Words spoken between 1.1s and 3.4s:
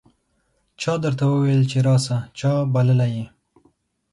وویل چې راسه؟ چا بللی یې